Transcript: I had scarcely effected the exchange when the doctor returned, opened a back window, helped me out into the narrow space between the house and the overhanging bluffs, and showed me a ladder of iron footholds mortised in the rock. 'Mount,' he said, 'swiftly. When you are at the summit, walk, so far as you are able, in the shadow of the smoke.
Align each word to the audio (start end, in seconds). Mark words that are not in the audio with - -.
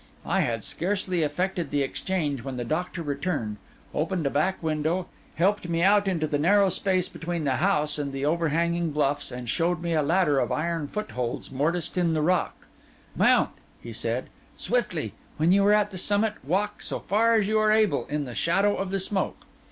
I 0.25 0.39
had 0.39 0.63
scarcely 0.63 1.21
effected 1.21 1.69
the 1.69 1.83
exchange 1.83 2.43
when 2.43 2.57
the 2.57 2.63
doctor 2.65 3.03
returned, 3.03 3.57
opened 3.93 4.25
a 4.25 4.31
back 4.31 4.63
window, 4.63 5.05
helped 5.35 5.69
me 5.69 5.83
out 5.83 6.07
into 6.07 6.25
the 6.25 6.39
narrow 6.39 6.69
space 6.69 7.07
between 7.07 7.43
the 7.43 7.57
house 7.57 7.99
and 7.99 8.11
the 8.11 8.25
overhanging 8.25 8.93
bluffs, 8.93 9.31
and 9.31 9.47
showed 9.47 9.79
me 9.79 9.93
a 9.93 10.01
ladder 10.01 10.39
of 10.39 10.51
iron 10.51 10.87
footholds 10.87 11.51
mortised 11.51 11.99
in 11.99 12.15
the 12.15 12.23
rock. 12.23 12.65
'Mount,' 13.15 13.51
he 13.79 13.93
said, 13.93 14.31
'swiftly. 14.55 15.13
When 15.37 15.51
you 15.51 15.63
are 15.67 15.71
at 15.71 15.91
the 15.91 15.99
summit, 15.99 16.33
walk, 16.43 16.81
so 16.81 16.99
far 16.99 17.35
as 17.35 17.47
you 17.47 17.59
are 17.59 17.71
able, 17.71 18.07
in 18.07 18.25
the 18.25 18.33
shadow 18.33 18.75
of 18.77 18.89
the 18.89 18.99
smoke. 18.99 19.45